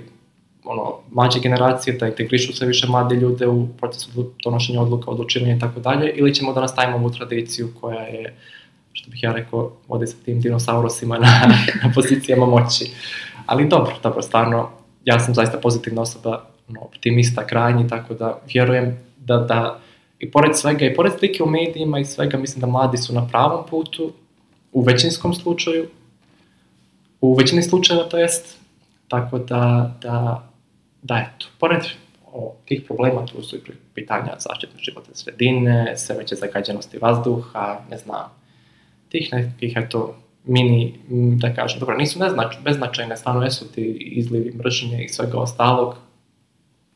[0.63, 5.59] ono, mlađe generacije da integrišu sve više mlade ljude u procesu donošenja odluka, odlučivanja i
[5.59, 8.56] tako dalje, ili ćemo da nastavimo ovu tradiciju koja je uh,
[8.97, 11.27] što bih ja rekao, vodi sa tim dinosaurusima na,
[11.83, 12.91] na pozicijama moći.
[13.45, 14.69] Ali dobro, dobro, stvarno,
[15.05, 19.79] ja sam zaista pozitivna osoba, no, optimista krajnji, tako da vjerujem da, da
[20.19, 23.27] i pored svega, i pored slike u medijima i svega, mislim da mladi su na
[23.27, 24.13] pravom putu,
[24.71, 25.87] u većinskom slučaju,
[27.21, 28.57] u većini slučajeva to jest,
[29.07, 30.47] tako da, da,
[31.01, 31.81] da eto, pored
[32.33, 33.59] o, tih problema tu su i
[33.93, 38.29] pitanja zaštitne životne sredine, sve veće zagađenosti vazduha, ne znam,
[39.09, 40.15] tih nekih, eto,
[40.45, 40.99] mini,
[41.37, 45.95] da kažem, dobro, nisu neznač, beznačajne, stvarno jesu ti izlivi mržnje i svega ostalog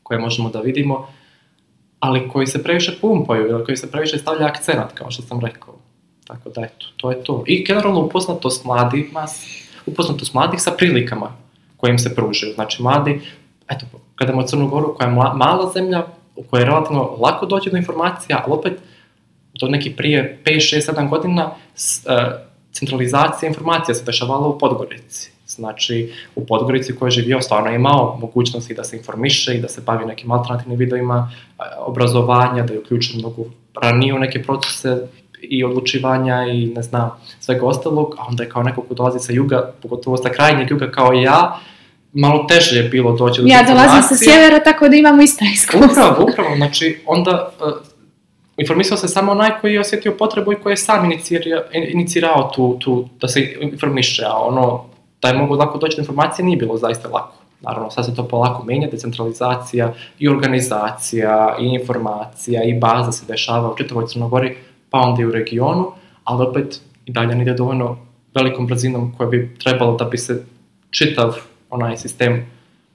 [0.02, 1.08] koje možemo da vidimo,
[2.00, 5.74] ali koji se previše pumpaju ili koji se previše stavlja akcenat, kao što sam rekao.
[6.26, 7.44] Tako da, eto, to je to.
[7.46, 9.26] I generalno upoznatost mladima,
[9.86, 11.36] upoznatost mladih sa prilikama
[11.76, 12.54] koje im se pružaju.
[12.54, 13.20] Znači, mladi,
[13.68, 17.70] eto, kada u Crnu Goru, koja je mala zemlja, u kojoj je relativno lako doći
[17.70, 18.72] do informacija, ali opet
[19.66, 22.12] do nekih prije 5, 6, 7 godina s, uh,
[22.72, 25.30] centralizacija informacija se dešavala u Podgorici.
[25.46, 29.68] Znači, u Podgorici koji je živio stvarno je imao mogućnosti da se informiše i da
[29.68, 31.30] se bavi nekim alternativnim videima
[31.78, 33.44] obrazovanja, da je uključen mnogo
[33.82, 34.96] ranije u neke procese
[35.42, 39.32] i odlučivanja i ne znam, svega ostalog, a onda je kao neko ko dolazi sa
[39.32, 41.60] juga, pogotovo sa krajnjeg juga kao ja,
[42.12, 45.88] malo teže je bilo doći do Ja dolazim sa sjevera, tako da imamo ista iskustva.
[45.88, 47.91] Upravo, upravo, znači onda uh,
[48.56, 52.78] informisao se samo onaj koji je osjetio potrebu i koji je sam inicirao, inicirao tu,
[52.78, 54.84] tu, da se informiše, a ono,
[55.22, 57.34] da je mogu lako doći do informacije nije bilo zaista lako.
[57.60, 63.72] Naravno, sad se to polako menja, decentralizacija i organizacija i informacija i baza se dešava
[63.72, 64.56] u čitavoj Crnogori,
[64.90, 65.92] pa onda i u regionu,
[66.24, 67.96] ali opet i dalje ne dovoljno
[68.34, 70.44] velikom brzinom koja bi trebalo da bi se
[70.90, 71.36] čitav
[71.70, 72.46] onaj sistem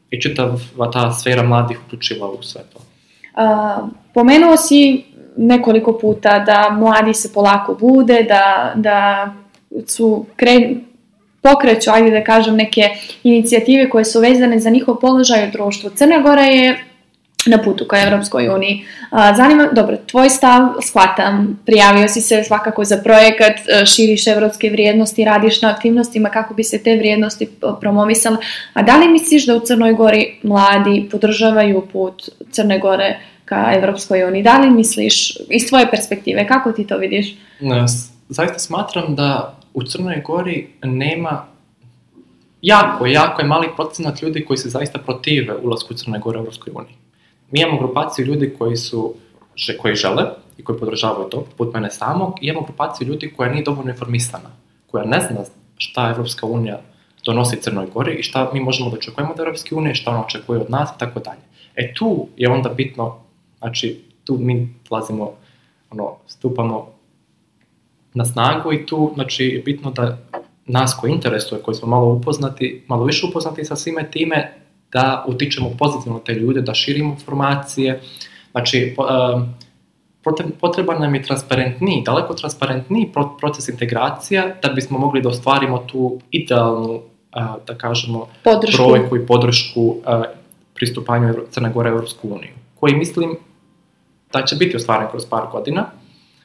[0.10, 2.80] i čitava ta sfera mladih uključila u sve to.
[2.80, 5.06] Uh, pomenuo si
[5.38, 9.30] nekoliko puta da mladi se polako bude, da, da
[9.88, 10.70] su kre,
[11.42, 12.90] pokreću, ajde da kažem, neke
[13.24, 15.90] inicijative koje su vezane za njihov položaj u društvu.
[15.90, 16.84] Crna Gora je
[17.46, 18.86] na putu ka Evropskoj uniji.
[19.38, 23.54] Zanima, dobro, tvoj stav, shvatam, prijavio si se svakako za projekat,
[23.96, 27.50] širiš evropske vrijednosti, radiš na aktivnostima kako bi se te vrijednosti
[27.82, 28.38] promovisale,
[28.74, 34.24] a da li misliš da u Crnoj Gori mladi podržavaju put Crne Gore ka Evropskoj
[34.24, 34.44] uniji?
[34.44, 37.36] Da li misliš, iz tvoje perspektive, kako ti to vidiš?
[38.30, 41.46] Zaista smatram da u Crnoj Gori nema
[42.62, 46.74] jako, jako je mali procenat ljudi koji se zaista protive ulasku Crne Gore u Evropskoj
[46.76, 46.96] uniji.
[47.52, 49.14] Mi imamo grupaciju ljudi koji su
[49.82, 50.24] koji žele
[50.58, 54.50] i koji podržavaju to, put mene samog, i imamo grupaciju ljudi koja nije dovoljno informisana,
[54.92, 55.40] koja ne zna
[55.78, 56.82] šta Evropska unija
[57.26, 60.60] donosi Crnoj Gori i šta mi možemo da očekujemo od Evropske unije, šta ona očekuje
[60.60, 61.42] od nas i tako dalje.
[61.76, 63.20] E tu je onda bitno,
[63.60, 65.32] znači tu mi dolazimo,
[65.92, 66.88] ono, stupamo
[68.14, 70.18] na snagu i tu, znači, je bitno da
[70.66, 74.54] nas koji interesuje, koji smo malo upoznati, malo više upoznati sa svime time,
[74.92, 78.02] da utičemo pozitivno te ljude, da širimo informacije.
[78.52, 78.96] Znači,
[80.60, 87.02] potreban nam je transparentniji, daleko transparentniji proces integracija da bismo mogli da ostvarimo tu idealnu,
[87.68, 88.84] da kažemo, podršku.
[88.84, 89.96] brojku i podršku
[90.74, 93.38] pristupanju Crne Gore u Evropsku uniju, koji mislim
[94.34, 95.86] da će biti ostvaren kroz par godina,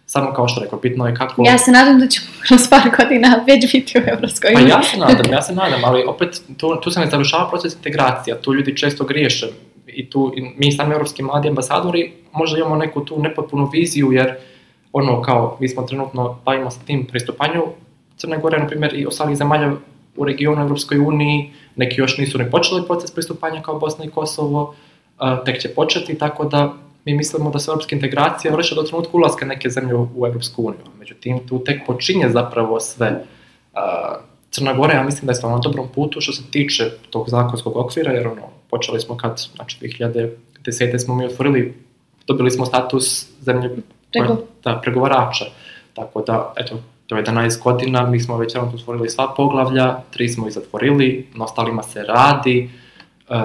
[0.06, 1.42] samo kao što rekao, bitno je kako...
[1.46, 4.70] Ja se nadam da ćemo kroz par godina već biti u Evropskoj uniji.
[4.70, 7.74] Pa ja se nadam, ja se nadam, ali opet tu, tu se ne završava proces
[7.74, 9.46] integracija, tu ljudi često griješe
[9.86, 14.34] i tu i mi sami evropski mladi ambasadori možda imamo neku tu nepotpunu viziju jer
[14.92, 17.62] ono kao mi smo trenutno bavimo sa tim pristupanju
[18.16, 19.72] Crne Gore, na primjer, i ostalih zemalja
[20.16, 24.74] u regionu Evropskoj uniji, neki još nisu ne počeli proces pristupanja kao Bosna i Kosovo,
[25.44, 29.46] tek će početi, tako da mi mislimo da se evropska integracija vrše do trenutka ulaska
[29.46, 30.84] neke zemlje u Evropsku uniju.
[30.98, 33.24] Međutim, tu tek počinje zapravo sve.
[34.50, 37.76] Crna Gora, ja mislim da je stvarno na dobrom putu što se tiče tog zakonskog
[37.76, 40.98] okvira, jer ono, počeli smo kad, znači 2010.
[40.98, 41.74] smo mi otvorili,
[42.26, 43.76] dobili smo status zemlje
[44.12, 44.36] Prego.
[44.64, 45.44] da, pregovarača.
[45.94, 46.74] Tako da, eto,
[47.08, 51.44] do 11 godina mi smo već jednom otvorili sva poglavlja, tri smo ih zatvorili, na
[51.44, 52.70] ostalima se radi,
[53.28, 53.36] uh,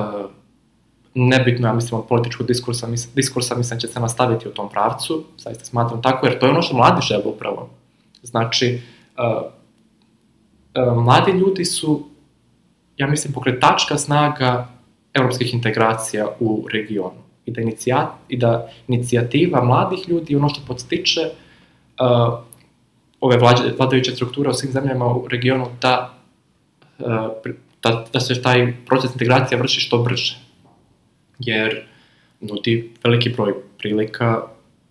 [1.17, 5.23] nebitno, ja mislim, od političkog diskursa, mis, diskursa mislim će se nastaviti u tom pravcu,
[5.38, 7.69] zaista smatram tako, jer to je ono što mladi žele upravo.
[8.23, 8.82] Znači,
[9.17, 9.51] uh,
[10.88, 12.08] uh, mladi ljudi su,
[12.97, 14.67] ja mislim, pokretačka snaga
[15.13, 17.27] evropskih integracija u regionu.
[17.45, 22.39] I da, inicijat, i da inicijativa mladih ljudi, ono što podstiče uh,
[23.19, 23.38] ove
[23.77, 26.13] vladajuće strukture u svim zemljama u regionu, da,
[26.99, 27.06] uh,
[27.84, 30.46] da, da se taj proces integracija vrši što brže
[31.39, 31.86] jer
[32.41, 34.41] nudi veliki broj prilika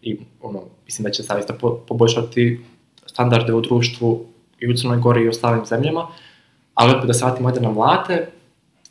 [0.03, 2.61] i ono, mislim da će zaista po, poboljšati
[3.07, 4.27] standarde u društvu
[4.61, 6.07] i u Crnoj Gori i u ostalim zemljama,
[6.75, 8.27] ali opet da se vratimo ovde na mlade,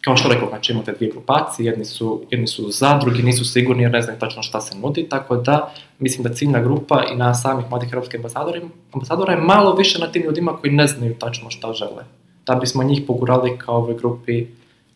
[0.01, 3.84] kao što rekao, znači imate dvije grupacije, jedni su, jedni su za, drugi nisu sigurni
[3.84, 7.34] jer ne znaju tačno šta se nudi, tako da mislim da ciljna grupa i na
[7.34, 8.20] samih mladih evropskih
[8.93, 12.03] ambasadora je malo više na tim ljudima koji ne znaju tačno šta žele.
[12.45, 14.45] Da bismo njih pogurali kao ovoj grupi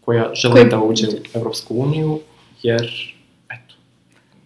[0.02, 0.70] koja žele koji...
[0.70, 2.20] da uđe u Evropsku uniju
[2.64, 3.16] jer
[3.50, 3.76] eto.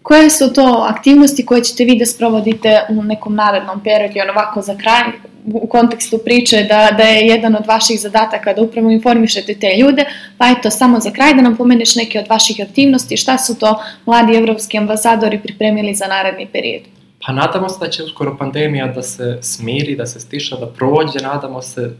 [0.01, 4.61] Koje su to aktivnosti koje ćete vi da sprovodite u nekom narednom periodu, on ovako
[4.61, 5.03] za kraj,
[5.45, 10.05] u kontekstu priče da, da je jedan od vaših zadataka da upravo informišete te ljude,
[10.38, 13.84] pa eto, samo za kraj da nam pomeneš neke od vaših aktivnosti, šta su to
[14.05, 16.82] mladi evropski ambasadori pripremili za naredni period?
[17.26, 21.20] Pa nadamo se da će uskoro pandemija da se smiri, da se stiša, da prođe,
[21.20, 21.91] nadamo se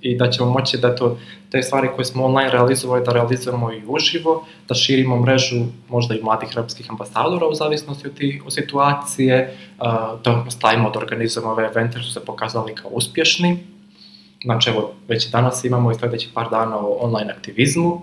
[0.00, 1.18] i da ćemo moći da to,
[1.50, 6.22] te stvari koje smo online realizovali da realizujemo i uživo, da širimo mrežu možda i
[6.22, 9.56] mladih hrvatskih ambasadora u zavisnosti od, tih, od situacije,
[10.24, 13.58] da nastavimo da organizujemo ove evente su se pokazali kao uspješni.
[14.44, 18.00] Znači, evo, već danas imamo i sledećih par dana o online aktivizmu,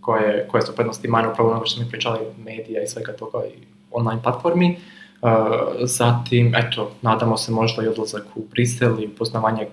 [0.00, 3.62] koje, koje su prednosti manje upravo ono što mi pričali medija i svega toga i
[3.90, 4.76] online platformi.
[5.22, 5.30] Uh,
[5.80, 9.66] zatim, eto, nadamo se možda i odlazak u Brisel i upoznavanje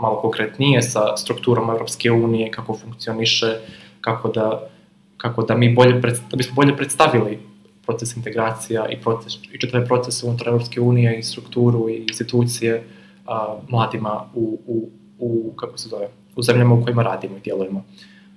[0.00, 3.56] malo konkretnije sa strukturom Evropske unije, kako funkcioniše,
[4.00, 4.68] kako da,
[5.16, 7.38] kako da mi bolje, da bismo bolje predstavili
[7.86, 12.84] proces integracija i, proces, i četvrde procese unutar Evropske unije i strukturu i institucije
[13.26, 14.88] a, mladima u, u,
[15.18, 17.84] u, kako se zove, u zemljama u kojima radimo i djelujemo.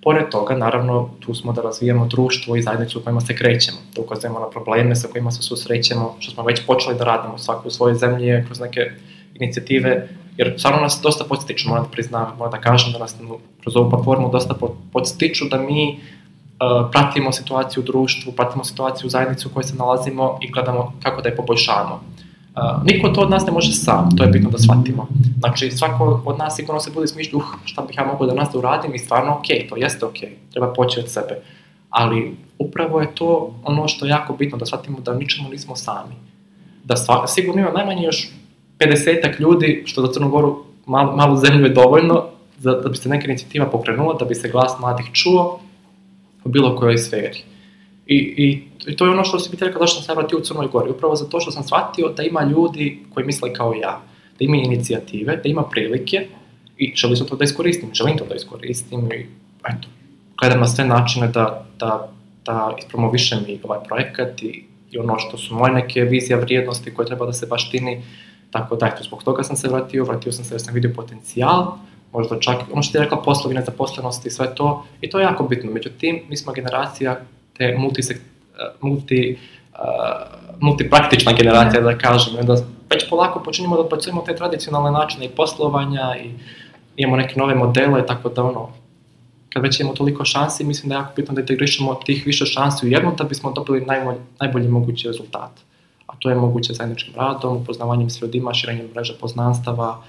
[0.03, 4.01] Pored toga, naravno, tu smo da razvijamo društvo i zajednicu u kojima se krećemo, da
[4.01, 7.71] ukazujemo na probleme sa kojima se susrećemo, što smo već počeli da radimo svako u
[7.71, 8.91] svojoj zemlji kroz neke
[9.43, 13.15] inicijative jer stvarno nas dosta podstiču, moram da priznam, moram da kažem da nas
[13.61, 14.55] kroz ovu platformu dosta
[14.93, 19.75] podstiču da mi uh, pratimo situaciju u društvu, pratimo situaciju u zajednici u kojoj se
[19.75, 21.95] nalazimo i gledamo kako da je poboljšavamo.
[22.55, 25.07] Uh, niko to od nas ne može sam, to je bitno da shvatimo.
[25.39, 28.49] Znači, svako od nas sigurno se bude smišlju, uh, šta bih ja mogu da nas
[28.53, 30.17] da uradim i stvarno ok, to jeste ok,
[30.51, 31.41] treba poći od sebe.
[31.89, 36.15] Ali upravo je to ono što je jako bitno, da shvatimo da ničemu nismo sami.
[36.83, 36.95] Da
[37.27, 38.29] sigurno ima najmanje još
[38.81, 42.25] 50 ljudi, što za Crnu Goru mal, malu zemlju je dovoljno,
[42.57, 45.59] za, da bi se neka inicijativa pokrenula, da bi se glas mladih čuo
[46.43, 47.43] u bilo kojoj sferi.
[48.07, 50.67] I, i, i to je ono što si rekao zašto sam se vratio u Crnoj
[50.67, 50.89] Gori.
[50.89, 54.01] Upravo zato što sam shvatio da ima ljudi koji misle kao ja,
[54.39, 56.27] da ima inicijative, da ima prilike
[56.77, 59.25] i želim to da iskoristim, želim to da iskoristim i
[59.69, 59.87] eto,
[60.39, 62.11] gledam na sve načine da, da,
[62.45, 67.05] da ispromovišem i ovaj projekat i, i ono što su moje neke vizija vrijednosti koje
[67.05, 68.01] treba da se baštini,
[68.51, 71.71] Tako da, eto, zbog toga sam se vratio, vratio sam se jer sam vidio potencijal,
[72.13, 75.23] možda čak, ono što ti je rekla, poslovi nezaposlenosti i sve to, i to je
[75.23, 75.71] jako bitno.
[75.71, 77.19] Međutim, mi smo generacija
[77.57, 78.17] te multisek,
[78.81, 79.39] multi,
[79.73, 79.79] uh,
[80.59, 82.55] multipraktična generacija, da kažem, da
[82.89, 86.31] već polako počinjemo da odbacujemo te tradicionalne načine i poslovanja i
[86.95, 88.69] imamo neke nove modele, tako da ono,
[89.53, 92.85] kad već imamo toliko šansi, mislim da je jako bitno da integrišemo tih više šansi
[92.85, 95.51] u jednu da bismo dobili najbolji, najbolji mogući rezultat
[96.11, 100.03] a to je moguće zajedničkim radom, upoznavanjem s ljudima, širenjem mreža poznanstava,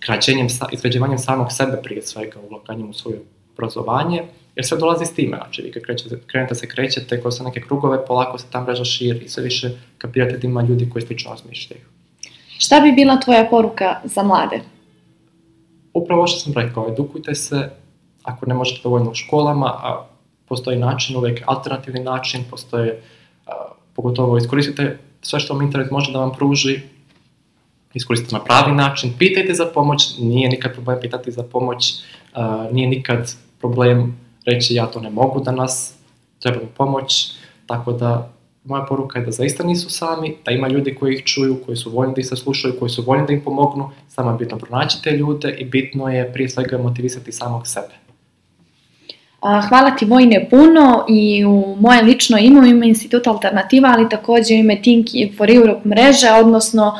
[0.00, 3.20] kraćenjem, izveđivanjem samog sebe prije svega, ulaganjem u svoje
[3.54, 4.22] obrazovanje,
[4.56, 8.06] jer sve dolazi s time, znači vi kad krećete, krenete se krećete kroz neke krugove,
[8.06, 11.82] polako se ta mreža širi i sve više kapirate da ima ljudi koji slično razmišljaju.
[12.58, 14.60] Šta bi bila tvoja poruka za mlade?
[15.94, 17.70] Upravo što sam rekao, edukujte se,
[18.22, 20.06] ako ne možete dovoljno u školama, a
[20.48, 23.02] postoji način, uvek alternativni način, postoje
[23.98, 26.80] pogotovo iskoristite sve što vam internet može da vam pruži,
[27.94, 32.88] iskoristite na pravi način, pitajte za pomoć, nije nikad problem pitati za pomoć, uh, nije
[32.88, 35.94] nikad problem reći ja to ne mogu danas,
[36.38, 37.32] treba mi pomoć,
[37.66, 38.32] tako da
[38.64, 41.90] moja poruka je da zaista nisu sami, da ima ljudi koji ih čuju, koji su
[41.90, 45.10] voljni da ih saslušaju, koji su voljni da im pomognu, samo je bitno pronaći te
[45.10, 48.07] ljude i bitno je prije svega motivisati samog sebe.
[49.40, 54.54] Hvala ti Vojne puno i u moje lično ime, u ime Instituta Alternativa, ali takođe
[54.54, 56.94] u ime Think for Europe mreže, odnosno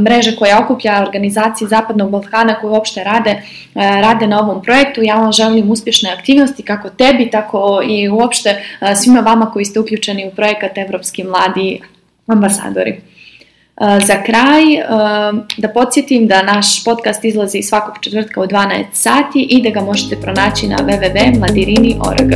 [0.00, 3.42] mreže koja okuplja organizacije Zapadnog Balkana koje uopšte rade,
[3.74, 5.02] a, rade na ovom projektu.
[5.02, 9.80] Ja vam želim uspješne aktivnosti kako tebi, tako i uopšte a, svima vama koji ste
[9.80, 11.80] uključeni u projekat Evropski mladi
[12.26, 13.11] ambasadori.
[13.82, 14.62] Za kraj,
[15.56, 20.16] da podsjetim da naš podcast izlazi svakog četvrtka u 12 sati i da ga možete
[20.16, 22.32] pronaći na www.mladirini.org.